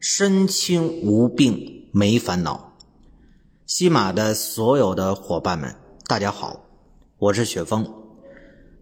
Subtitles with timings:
[0.00, 2.72] 身轻无病没烦恼，
[3.66, 5.74] 西马的所有的伙伴们，
[6.06, 6.64] 大家好，
[7.18, 7.84] 我是雪峰。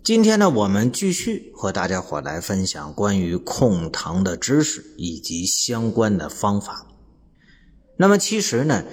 [0.04, 6.86] 今天呢，我们继续和大家伙来分享关于控糖的知识以及相关的方法。
[7.96, 8.84] 那么，其实呢，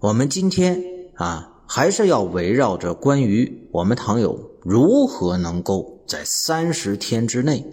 [0.00, 0.84] 我们今天
[1.14, 7.64] 啊，还是要围绕着关于我们糖友如何能够在三十天之内，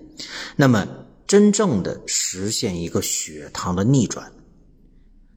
[0.55, 0.87] 那么。
[1.27, 4.31] 真正的实现一个血糖的逆转。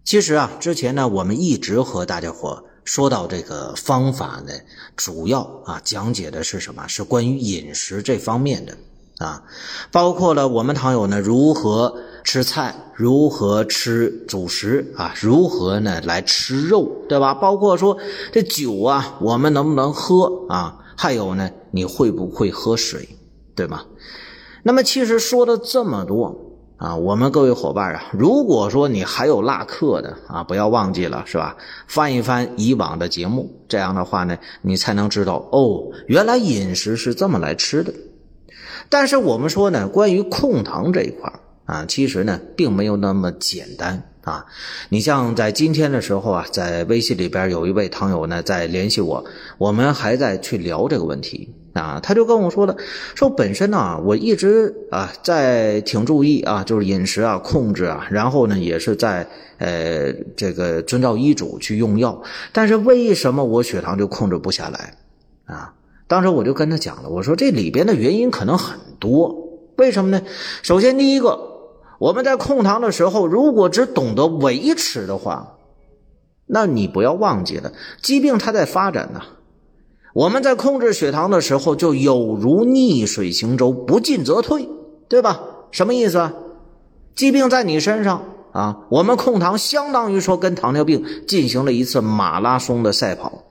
[0.04, 4.52] 其实啊，之前呢，我们一直和大家伙说到这个方法呢，
[4.96, 6.86] 主要啊讲解的是什么？
[6.86, 8.78] 是关于饮食这方面的
[9.18, 9.42] 啊，
[9.90, 17.34] 包括了我们糖友呢如何吃菜，如何吃主食啊，如何呢来吃肉，对吧？
[17.34, 17.98] 包括说
[18.32, 20.78] 这酒啊，我们能不能喝啊？
[20.96, 23.08] 还有呢，你会不会喝水，
[23.54, 23.84] 对吗？
[24.62, 26.36] 那么其实说了这么多
[26.76, 31.56] 啊，我们各位伙伴啊，如果说你还有落课的啊，不要忘记了是吧？
[31.86, 37.92] 翻一翻以往的节目，这样的话呢，你才能知道哦，原来饮食是这么来吃的。
[38.88, 41.30] 但是我们说呢，关于控糖这一块
[41.66, 44.46] 啊，其实呢，并没有那么简单啊。
[44.88, 49.22] 你像在今天的时候啊，在微信里边有一位糖友呢在联系我，
[49.58, 51.54] 我们还在去聊这个问题。
[51.72, 52.76] 啊，他就跟我说了，
[53.14, 59.26] 说本身呢，我一直啊在挺注意啊，就是饮食啊控制啊，然后呢也是在
[59.58, 62.20] 呃这个遵照医嘱去用药，
[62.52, 64.94] 但是为什么我血糖就控制不下来
[65.44, 65.74] 啊？
[66.08, 70.22] 当时我就跟他讲了，我说这里边的原因可能很多，为什么呢？
[70.62, 71.38] 首先第一个，
[72.00, 75.54] 我们在控糖的时候，如果只懂得维持的话，
[76.46, 77.72] 那你不要忘记了，
[78.02, 79.20] 疾病它在发展呢。
[80.12, 84.68] 我们在控制血糖的时候，就有如逆水行舟，不进则退，
[85.08, 85.40] 对吧？
[85.70, 86.34] 什么意思啊？
[87.14, 93.44] 疾病在你身上啊，我们控糖相当于说跟糖尿病进行了一次马拉松的赛跑。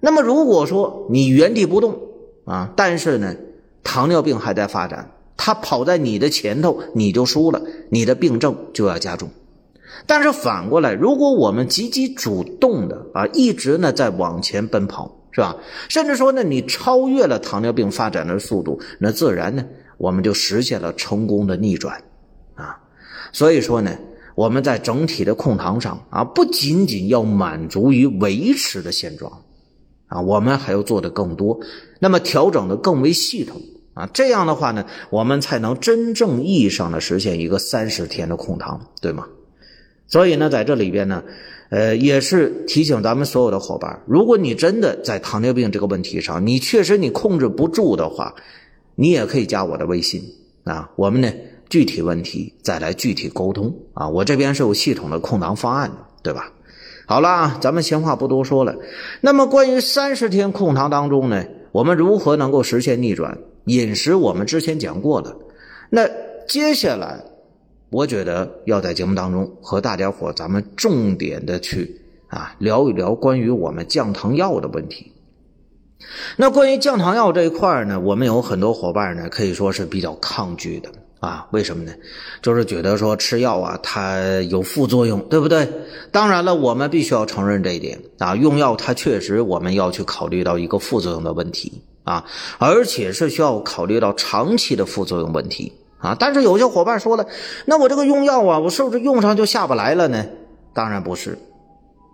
[0.00, 2.00] 那么如果说你原地不动
[2.44, 3.36] 啊，但是呢，
[3.84, 9.30] 糖尿病还在发展，它跑在你的前头，你就输了，你的病症就要加重。
[10.08, 15.18] 但是反过来，如果我们积极主动的啊，一直呢在往前奔跑。
[15.34, 15.56] 是吧？
[15.88, 19.64] 甚至说呢，你超越了糖尿病发展的速度，那自然呢，
[19.96, 22.02] 我们就实现了成功的逆转，
[22.54, 22.78] 啊，
[23.32, 23.96] 所以说呢，
[24.34, 29.32] 我们在整体的控糖上啊，不仅仅要满足于维持的现状，
[30.06, 31.58] 啊，我们还要做的更多，
[31.98, 33.58] 那么调整的更为系统
[33.94, 39.26] 啊，这样的话呢，我们才能真正意义上的实现一个三十天的控糖，对吗？
[40.06, 41.24] 所以呢，在这里边呢。
[41.72, 48.34] 呃，也是提醒咱们所有的伙伴，如果你真的在糖尿病这个问题上，你确实你控制不住的话，
[48.94, 50.22] 你也可以加我的微信
[50.64, 51.32] 啊，我们呢
[51.70, 56.52] 具体问题再来具体沟通啊，我这边是有系统的控糖方案的，对吧？
[57.06, 58.76] 好了啊，咱们闲话不多说了。
[59.22, 63.38] 那么关于三十天控糖当中呢，我们如何能够实现逆转？
[63.64, 65.34] 饮食我们之前讲过了，
[65.88, 66.06] 那
[66.46, 67.24] 接下来。
[67.92, 75.12] 我觉得要在节目当中和大家伙咱们重点的去啊聊一聊关于我们降糖药的问题。
[76.38, 80.88] 那关于降糖药这一块呢，我们有很多伙伴呢可以说是比较抗拒的
[81.20, 81.46] 啊。
[81.52, 81.92] 为什么呢？
[82.40, 85.68] 就是觉得说吃药啊它有副作用，对不对？
[86.10, 88.34] 当然了，我们必须要承认这一点啊。
[88.34, 92.24] 用药它确实我们要去考虑到一个副作用的问题啊，
[92.58, 95.74] 而且是需要考虑到长期的副作用问题。
[96.02, 97.24] 啊，但是有些伙伴说了，
[97.64, 100.26] 那我这个用药啊，我是不是用上就下不来了呢？
[100.74, 101.38] 当然不是，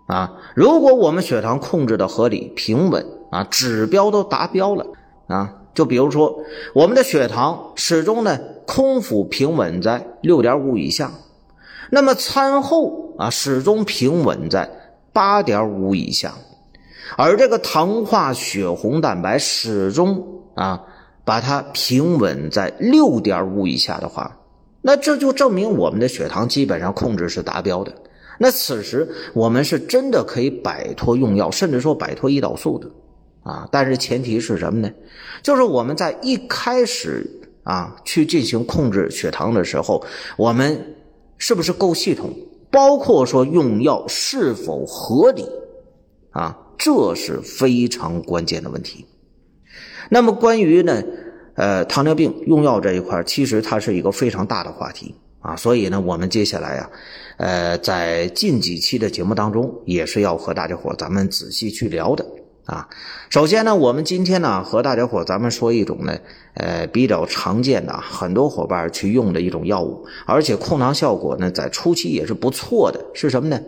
[0.05, 4.85] 啊，如果我们血糖控制的合理平稳啊，指标都达标了
[5.27, 6.39] 啊，就比如说
[6.75, 11.11] 我们的血糖始终呢空腹平稳在六点五以下，
[11.89, 14.69] 那么餐后啊始终平稳在
[15.11, 16.35] 八点五以下，
[17.17, 20.83] 而这个糖化血红蛋白始终啊。
[21.29, 24.35] 把它平稳在六点五以下的话，
[24.81, 27.93] 那这就证明我们的血糖基本上控制是达标的。
[28.39, 32.89] 那此时我们是真的可以摆脱用药，甚至说摆脱胰岛素的
[33.43, 33.69] 啊。
[33.71, 34.89] 但是前提是什么呢？
[35.43, 37.23] 就是我们在一开始
[37.61, 40.03] 啊去进行控制血糖的时候，
[40.35, 40.95] 我们
[41.37, 42.33] 是不是够系统、
[42.71, 45.45] 包括说用药是否合理
[46.31, 49.05] 啊，这是非常关键的问题。
[50.09, 51.03] 那么关于呢，
[51.55, 56.89] 呃，糖尿病用药这一块，其实它是一个非常大的话题啊，所以呢，我们接下来呀，
[57.37, 62.25] 呃，在近几期的节目当中，也是要和大家伙咱们仔细去聊的。
[62.65, 62.87] 啊，
[63.29, 66.17] 首先呢，我们今天呢和大家伙咱们说一种呢，
[66.53, 73.59] 呃，比较常见的很多伙伴去用的一种药物，而且控糖效果呢在初期也是不错的，是什么呢？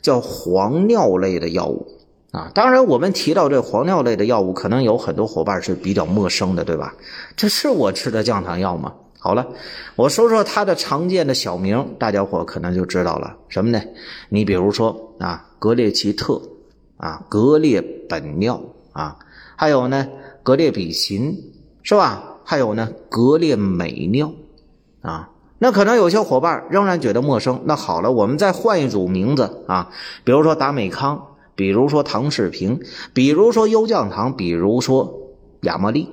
[0.00, 1.86] 叫黄脲类的药物
[2.36, 2.50] 啊。
[2.54, 6.94] 当然，我们提到这黄尿类的药物，可能有很多伙伴是比较陌生的，对吧？
[7.34, 8.92] 这是我吃的降糖药吗？
[9.18, 9.46] 好了，
[9.96, 13.80] 我说说它的常见的小名，大家伙可能就知道了，什么呢？
[14.28, 16.40] 你比如说啊，格列齐特。
[16.98, 18.58] 啊，格列本尿
[18.92, 19.18] 啊，
[19.54, 20.08] 还有呢，
[20.42, 21.36] 格列比嗪
[21.82, 22.38] 是吧？
[22.42, 24.32] 还有呢，格列美尿
[25.02, 25.28] 啊。
[25.58, 27.60] 那可能有些伙伴仍然觉得陌生。
[27.66, 29.90] 那好了，我们再换一组名字啊，
[30.24, 31.22] 比如说达美康，
[31.56, 32.80] 比如说唐氏平，
[33.12, 35.32] 比如说优降糖，比如说
[35.62, 36.08] 雅茉莉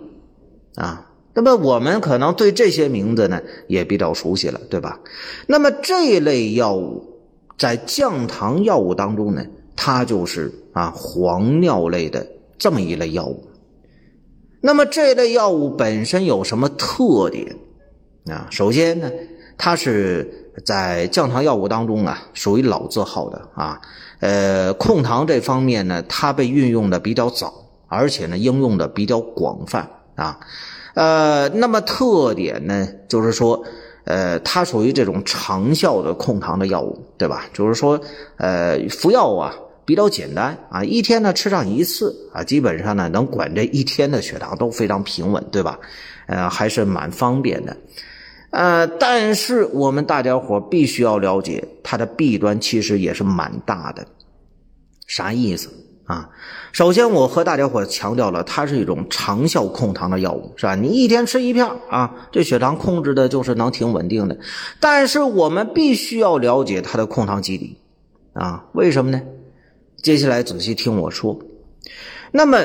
[0.75, 1.11] 啊。
[1.35, 4.99] 那么我们可能对这些名字呢也比较熟悉了，对吧？
[5.47, 7.03] 那么这类药物
[7.57, 9.43] 在降糖药物当中呢？
[9.75, 12.27] 它就是啊黄尿类的
[12.59, 13.47] 这么一类药物。
[14.61, 17.57] 那么这类药物本身有什么特点
[18.27, 18.47] 啊？
[18.51, 19.11] 首先呢，
[19.57, 23.81] 它是在降糖药物当中啊属于老字号的啊。
[24.19, 27.53] 呃，控糖这方面呢，它被运用的比较早，
[27.87, 30.39] 而且呢应用的比较广泛啊。
[30.93, 33.63] 呃，那么特点呢，就是说。
[34.05, 37.45] 呃，它属于这种长效的控糖的药物，对吧？
[37.53, 37.97] 就是说，
[38.35, 39.55] 呃，服药啊
[39.85, 45.79] 比较简单啊，一天呢吃上一次啊，基本上呢能管这一天的血糖都非常平稳，对吧？
[46.27, 47.77] 呃，还是蛮方便的。
[48.53, 54.05] 呃，但是我们大家伙必须要了解，它的弊端其实也是蛮大的。
[55.07, 55.69] 啥意思？
[56.05, 56.29] 啊，
[56.71, 60.75] 首先我和大家伙强调了，它是一种长效控糖的药物，是吧？
[60.75, 64.37] 你一天吃一片啊，这血糖控制的就是能挺稳定的。
[64.79, 67.77] 但是我们必须要了解它的控糖机理
[68.33, 69.21] 啊，为什么呢？
[70.03, 71.39] 接下来仔细听我说。
[72.31, 72.59] 那么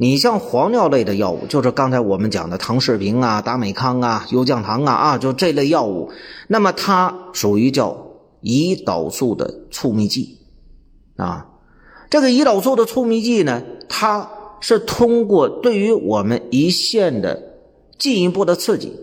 [0.00, 6.12] 你像黄尿类的药物，就是刚才我们讲的唐氏平啊、达美康啊、优降糖啊啊，就这类药物，
[6.46, 8.06] 那么它属于叫
[8.40, 10.38] 胰岛素的促泌剂
[11.16, 11.48] 啊。
[12.08, 14.30] 这个胰岛素的促泌剂呢，它
[14.60, 17.56] 是通过对于我们胰腺的
[17.98, 18.96] 进一步的刺激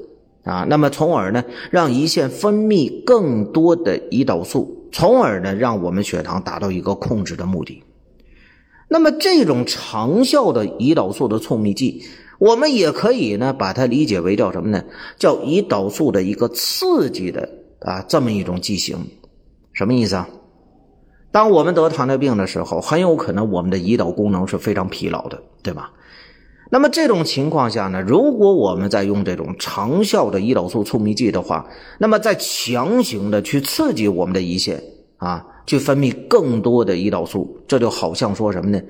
[0.45, 7.83] 啊，那么从而呢，让胰腺分泌更多的胰岛素，从而呢，让我们血糖达到一个控制的目的。
[8.87, 12.03] 那么这种长效的胰岛素的促泌剂，
[12.39, 14.83] 我们也可以呢，把它理解为叫什么呢？
[15.17, 17.49] 叫胰岛素的一个刺激的
[17.79, 18.97] 啊，这么一种剂型，
[19.73, 20.29] 什么意思啊？
[21.31, 25.91] 当我们得糖尿病的时候，很有可能我们的胰岛功能是非常疲劳的，对吧？
[26.71, 31.67] 那么这种情况下呢，如果我们在用这种长效的胰岛素促泌剂的话，
[31.99, 34.81] 那么在强行的去刺激我们的胰腺
[35.17, 38.81] 啊，去分泌更多的胰岛素，这就好像说什么呢？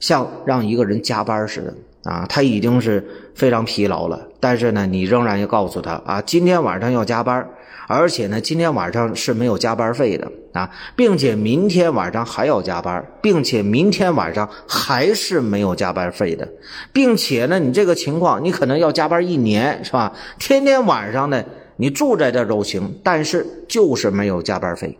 [0.00, 3.02] 像让一个人加班似的啊，他已经是
[3.34, 7.48] 非常疲劳了，但是呢，你仍然要告诉他啊，今天晚上要加班。
[7.86, 16.48] 而且呢，今天晚上是没有加班费的啊，并且明天晚上还要加班，并且明天晚上还是没有加班费的，
[16.94, 20.14] 并且呢，你这个情况你可能要加班一年，是吧？
[20.38, 21.44] 天天晚上呢，
[21.76, 24.98] 你住在这都行，但是就是没有加班费，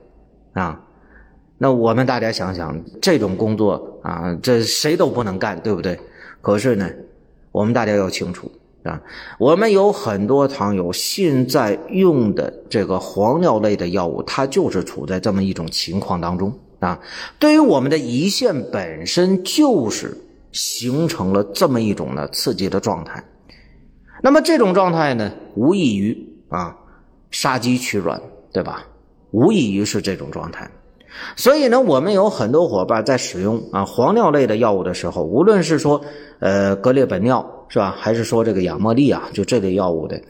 [0.53, 0.79] 啊，
[1.65, 5.99] 那我们大家想想，这种工作啊，这谁都不能干，对不对？
[6.43, 6.87] 可是呢，
[7.53, 8.53] 我们大家要清楚。
[8.83, 9.01] 啊，
[9.39, 17.01] 我们有很多糖友现在用的这个黄尿类的药物，它就是处在这么一种情况当中啊。
[17.39, 20.15] 对于我们的胰腺本身，就是
[20.53, 23.25] 形成了这么一种呢刺激的状态。
[24.23, 26.77] 那么这种状态呢，无异于啊
[27.31, 28.21] 杀鸡取卵，
[28.53, 28.87] 对吧？
[29.31, 30.71] 无异于是这种状态。
[31.37, 36.01] 所以呢，我们有很多伙伴在使用啊黄尿类的药物的时候，无论是说
[36.41, 37.51] 呃格列本尿。
[37.67, 37.97] 是吧？
[37.99, 40.21] 还是说这个雅莫利啊，就这类药物的，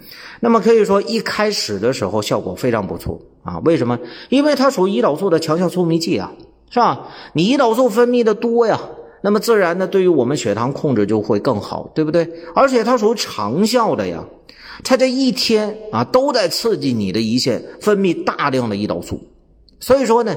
[0.41, 3.59] 那么可以说一开始的时候效果非常不错啊。
[3.67, 3.99] 为什么？
[4.31, 6.33] 因为它属于胰岛素的强效促泌剂啊，
[6.71, 7.09] 是吧？
[7.35, 8.81] 你胰岛素分泌的多呀，
[9.21, 12.27] 那么自然呢，对于我们血糖控制就会更好，对不对？
[12.55, 14.25] 而且它属于长效的呀，
[14.83, 19.21] 它这一天啊都在刺激你的胰腺分泌大量的胰岛素，
[19.81, 20.35] 所以说呢，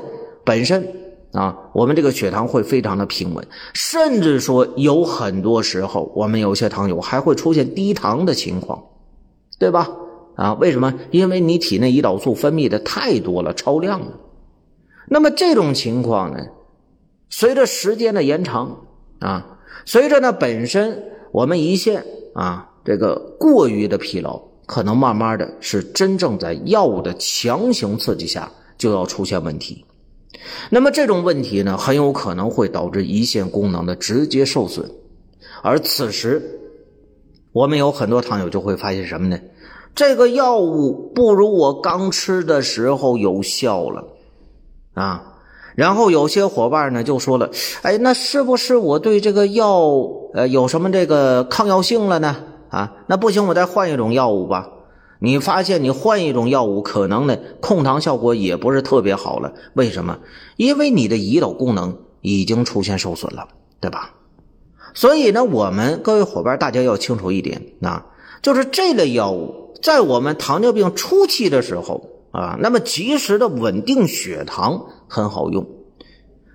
[0.48, 0.88] 本身。
[1.34, 8.82] 啊，我们这个血糖会非常的平稳，甚至说有很多时候，我们有些糖友还会出现低糖的情况，
[9.60, 9.90] 对吧？
[10.36, 10.94] 啊，为什么？
[11.12, 14.14] 因为你体内胰岛素分泌的太多了，超量了。
[15.10, 16.40] 那么这种情况呢，
[17.30, 18.88] 随着时间的延长
[19.20, 29.84] 啊，随着呢本身我们胰腺啊这个过于的疲劳，可能慢慢的是真正在药物的强行刺激下就要出现问题。
[30.70, 34.90] 那么这种问题呢，很有可能会导致胰腺功能的直接受损，
[35.62, 36.60] 而此时
[37.52, 39.40] 我们有很多糖友就会发现什么呢？
[39.96, 44.04] 这个药物不如我刚吃的时候有效了。
[44.94, 45.38] 啊，
[45.76, 47.52] 然后有些伙伴呢就说了，
[47.84, 49.80] 哎，那是不是我对这个药
[50.34, 52.36] 呃有什么这个抗药性了呢？
[52.70, 54.70] 啊，那不行，我再换一种药物吧。
[55.20, 59.54] 你发现你换一种药物，可能呢控糖效果也不是特别好了。
[59.74, 60.20] 为什么？
[60.56, 63.48] 因为你的胰岛功能已经出现受损了，
[63.80, 64.16] 对吧？
[64.94, 68.08] 所以呢，我们各位伙伴大家要清楚一点啊，
[68.42, 72.12] 就是这类药物在我们糖尿病初期的时候。
[72.30, 75.66] 啊，那么及时的稳定血糖很好用，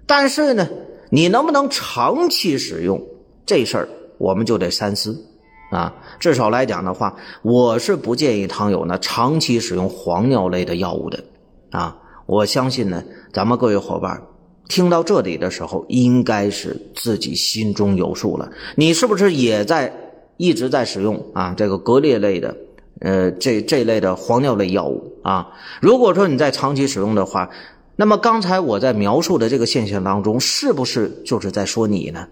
[0.07, 0.69] 但是呢，
[1.11, 3.03] 你能不能长期使用
[3.47, 3.89] 这事儿，
[4.19, 5.32] 我们就得三思
[5.73, 5.93] 啊。
[6.21, 11.25] 至少来讲的话，我是不建议糖友呢长期使用黄尿类的药物的
[11.71, 11.99] 啊。
[12.27, 13.03] 我相信呢，
[13.33, 14.23] 咱们各位伙伴
[14.69, 18.53] 听到这里的时候，应该是自己心中有数了。
[18.77, 19.93] 你是不是也在
[20.37, 21.53] 一直在使用啊？
[21.57, 22.57] 这个格列类的？
[23.01, 25.49] 呃，这这类的黄尿类药物啊，
[25.81, 27.51] 如果说你在长期使用的话，
[27.97, 32.29] 那么刚才我在描述的这个现象当中，是不是就是在说你呢？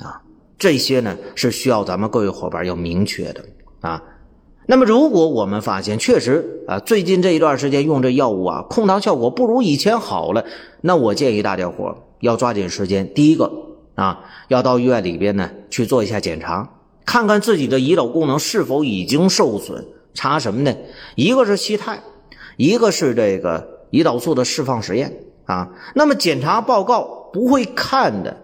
[0.00, 0.20] 啊，
[0.58, 3.44] 这些呢是需要咱们各位伙伴要明确的
[3.80, 4.02] 啊。
[4.66, 10.44] 那么如果我们发现确实啊，最近这一段时间用这药物啊，控糖效果不如以前好了，
[10.80, 13.52] 那我建议大家伙要抓紧时间，第一个
[13.94, 16.70] 啊，要到医院里边呢去做一下检查。
[17.04, 19.84] 看看自己的胰岛功能是否已经受损，
[20.14, 20.74] 查什么呢？
[21.14, 22.00] 一个是西肽，
[22.56, 25.68] 一个是这个胰岛素的释放实验啊。
[25.94, 28.43] 那么检查报告不会看的，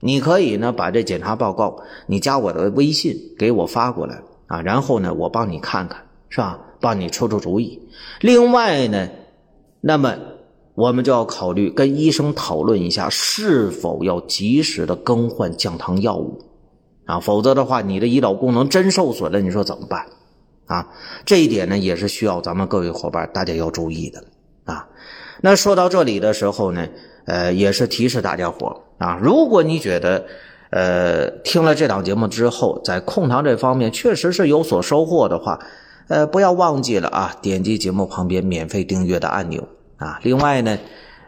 [0.00, 6.60] 你可以呢把这检查报告你加我的微信给我发过来啊，然后呢我帮你看看，是吧？
[6.80, 7.82] 帮你出出主意。
[8.20, 9.08] 另外呢，
[9.80, 10.16] 那么
[10.74, 16.38] 我们就要考虑跟医生讨论一下，是否要及时的更换降糖药物。
[17.04, 20.06] 啊，否则的话，你的胰岛功能真受损了，你说怎么办？
[20.66, 20.88] 啊，
[21.24, 24.22] 这一点呢，也是需要咱们各位伙伴大家要注意的。
[25.40, 26.86] 那说到这里的时候呢，
[27.26, 30.24] 呃，也是提示大家伙啊，如果你觉得
[30.70, 35.58] 呃听了这档节目之后，在控糖这方面确实是有所收获的话，
[36.08, 39.66] 呃，不要忘记了啊，点击节目旁边免费订阅的按钮
[39.96, 40.18] 啊。
[40.22, 40.78] 另外呢。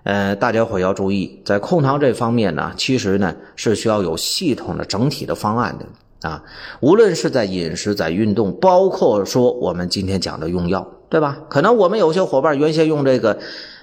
[0.02, 6.43] 呃，大家伙要注意，在控糖这方面呢，其实呢是需要有系统的整体的方案的啊。
[6.81, 11.40] 无论是在饮食、在运动，包括说我们今天讲的用药，对吧？
[11.50, 13.38] 可能我们有些伙伴原先用这个，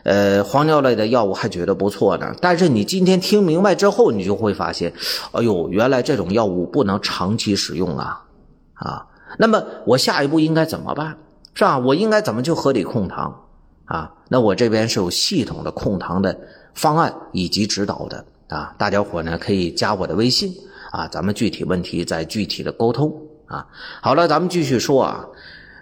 [0.07, 4.93] 呃，黄尿类的药物还觉得不错呢，但是你今天听明白之后，你就会发现，
[5.33, 8.23] 哎呦，原来这种药物不能长期使用啊
[8.75, 9.05] 啊。
[9.37, 11.17] 那么我下一步应该怎么办？
[11.53, 11.77] 是吧？
[11.77, 13.43] 我应该怎么去合理控糖？
[13.83, 16.37] 啊，那我这边是有系统的控糖的
[16.73, 20.53] 方案以及指导的啊，大家伙呢可以加我的微信
[20.91, 23.13] 啊，咱们具体问题再具体的沟通
[23.45, 23.67] 啊。
[24.01, 25.25] 好了，咱们继续说啊，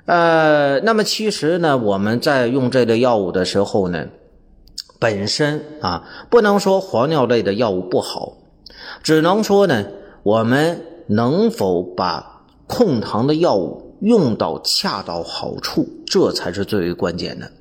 [0.06, 4.08] 呃，那么其实呢，我们在用这类药物的时候呢，
[5.00, 8.34] 本身啊，不能说黄尿类的药物不好，
[9.02, 9.86] 只能说呢，
[10.22, 17.52] 我们能否把控糖的药物用到恰到好处，这才是最为关键的。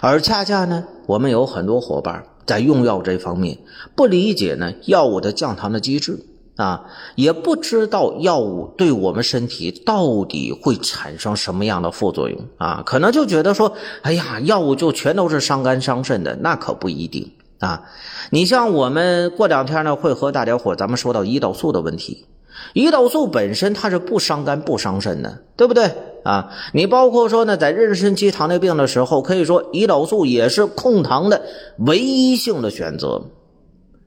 [0.00, 3.58] 而恰恰呢，我们有很多伙伴在用药这方面
[3.96, 6.18] 不理解呢药物的降糖的机制
[6.56, 17.84] 啊，也不知道药物对我们身体到底会产生什么样的副作用啊，可能就觉得说，哎呀，药物就全都是伤肝伤肾的，那可不一定啊。
[18.30, 22.26] 你像我们过两天呢会和大家伙咱们说到胰岛素的问题。
[22.74, 25.90] 胰岛素本身它是不伤肝不伤肾的，对不对
[26.22, 26.50] 啊？
[26.74, 31.42] 你包括说呢，在妊娠期糖尿病的时候，可以说胰岛素也是控糖的
[31.78, 33.22] 唯一性的选择。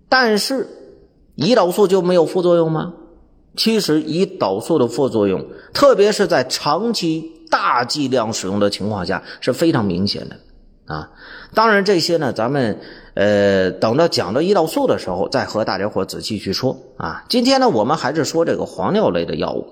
[0.08, 0.68] 但是，
[1.38, 2.94] 胰岛素就没有副作用吗？
[3.56, 10.36] 其实，胰岛素的副作用，特别是在长期大剂量使用的情况下，是非常明显的
[10.94, 11.12] 啊。
[11.54, 12.80] 当然，这些呢，咱们。
[13.16, 17.24] 呃，等到讲到胰岛素的时候，再和大家伙仔细去说啊。
[17.30, 19.66] 今天呢，我们还是说这个黄尿类的药物。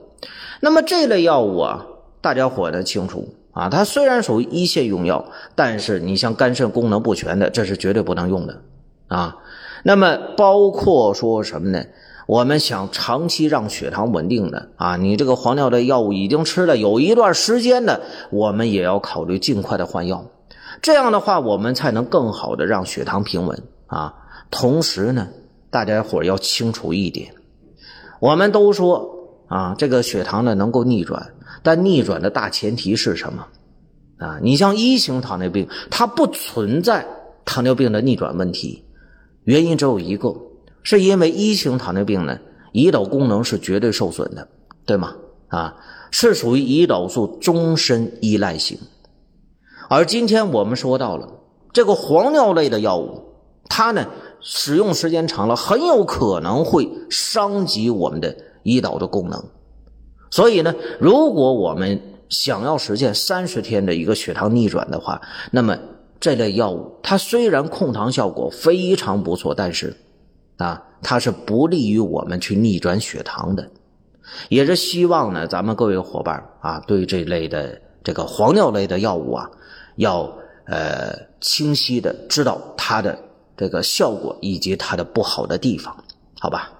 [0.62, 1.86] 那么这类药物啊，
[2.22, 8.62] 大家伙呢清楚啊，它虽然属于一线用药，但是你像肝肾功能不全的，这是绝对不能用的
[9.10, 9.36] 啊。
[9.84, 11.84] 那么包括说什么呢？
[12.26, 20.26] 我们想长期让血糖稳定的啊，你这个黄尿的药物已经吃了有一段时间的，我们也要考虑尽快的换药。
[20.82, 24.14] 这样的话，我们才能更好的让血糖平稳啊。
[24.50, 25.28] 同时呢，
[25.70, 27.34] 大家伙要清楚一点，
[28.22, 29.10] 我们都说
[29.48, 33.48] 啊，这个血糖呢能够逆转，但逆转的大前提是什么
[34.18, 34.40] 啊？
[34.42, 37.06] 你像一型糖尿病，它不存在
[37.44, 38.86] 糖尿病的逆转问题，
[39.44, 40.36] 原因只有一个。
[40.86, 42.38] 是因为一型糖尿病呢，
[42.74, 44.50] 胰岛功能是绝对受损的，
[44.86, 45.16] 对吗？
[45.48, 45.78] 啊，
[46.12, 48.78] 是属于胰岛素终身依赖型。
[49.90, 51.40] 而今天我们说到了
[51.72, 53.24] 这个黄尿类的药物，
[53.70, 54.08] 它呢
[54.42, 58.36] 使用时间长了，很有可能会伤及我们的
[58.66, 59.42] 胰岛的功能。
[60.32, 65.22] 所以呢，如果我们想要实现三十天的一个血糖逆转的话，
[65.52, 65.78] 那么
[66.24, 69.94] 这类药物它虽然控糖效果非常不错，但是。
[70.58, 73.68] 啊，它是不利于我们去逆转血糖的，
[74.50, 79.50] 也是希望呢，咱们各位伙伴啊，对这类的这个黄尿类的药物啊，
[79.96, 80.32] 要
[80.68, 81.12] 呃
[81.42, 83.18] 清晰的知道它的
[83.58, 85.98] 这个效果以及它的不好的地方，
[86.40, 86.72] 好吧？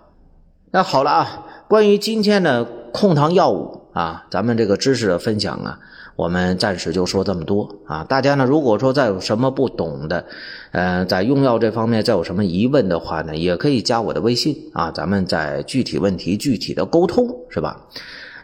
[0.72, 5.80] 那好了啊，关于今天的控糖药物啊，咱们这个知识的分享啊。
[6.16, 8.04] 我们暂时就说这么多啊！
[8.04, 10.26] 大家呢，如果说再有什么不懂的，
[10.72, 17.88] 呃，在用药这方面再有什么疑问的话呢，也可以加我的微信啊，咱们再具体问题具体的沟通，是吧？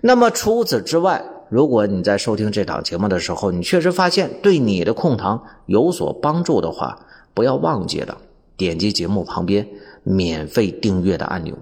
[0.02, 8.18] 那么除此之外，如果你在收听这档节目的时候，你确实发现对你的控糖有所帮助的话，不要忘记了
[8.58, 9.68] 点击节目旁边
[10.04, 11.56] 免费订阅的按钮。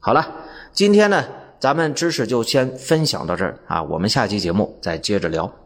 [0.00, 0.26] 好了，
[0.72, 1.24] 今天呢。
[1.58, 5.65] 咱们知识就先分享到这儿啊，我们下期节目再接着聊。